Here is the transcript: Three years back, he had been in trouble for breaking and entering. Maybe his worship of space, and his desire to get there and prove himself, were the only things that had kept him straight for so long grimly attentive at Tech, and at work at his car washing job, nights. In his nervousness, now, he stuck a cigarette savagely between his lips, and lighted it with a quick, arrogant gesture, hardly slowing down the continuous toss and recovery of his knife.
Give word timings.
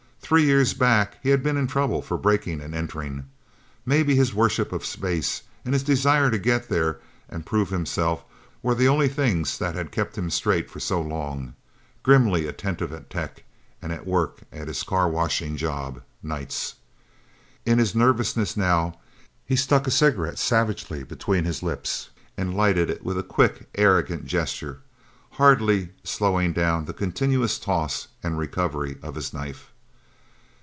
Three 0.23 0.45
years 0.45 0.73
back, 0.73 1.17
he 1.21 1.27
had 1.27 1.43
been 1.43 1.57
in 1.57 1.67
trouble 1.67 2.01
for 2.01 2.17
breaking 2.17 2.61
and 2.61 2.73
entering. 2.73 3.25
Maybe 3.85 4.15
his 4.15 4.33
worship 4.33 4.71
of 4.71 4.85
space, 4.85 5.41
and 5.65 5.73
his 5.73 5.83
desire 5.83 6.31
to 6.31 6.39
get 6.39 6.69
there 6.69 7.01
and 7.27 7.45
prove 7.45 7.69
himself, 7.69 8.23
were 8.63 8.73
the 8.73 8.87
only 8.87 9.09
things 9.09 9.57
that 9.57 9.75
had 9.75 9.91
kept 9.91 10.17
him 10.17 10.29
straight 10.29 10.69
for 10.69 10.79
so 10.79 11.01
long 11.01 11.53
grimly 12.01 12.47
attentive 12.47 12.93
at 12.93 13.09
Tech, 13.09 13.43
and 13.81 13.91
at 13.91 14.07
work 14.07 14.39
at 14.53 14.69
his 14.69 14.83
car 14.83 15.09
washing 15.09 15.57
job, 15.57 16.01
nights. 16.23 16.75
In 17.65 17.77
his 17.77 17.93
nervousness, 17.93 18.55
now, 18.55 18.97
he 19.45 19.57
stuck 19.57 19.85
a 19.85 19.91
cigarette 19.91 20.39
savagely 20.39 21.03
between 21.03 21.43
his 21.43 21.61
lips, 21.61 22.09
and 22.37 22.55
lighted 22.55 22.89
it 22.89 23.03
with 23.03 23.17
a 23.19 23.23
quick, 23.23 23.67
arrogant 23.75 24.27
gesture, 24.27 24.79
hardly 25.31 25.89
slowing 26.05 26.53
down 26.53 26.85
the 26.85 26.93
continuous 26.93 27.59
toss 27.59 28.07
and 28.23 28.37
recovery 28.37 28.97
of 29.03 29.15
his 29.15 29.33
knife. 29.33 29.67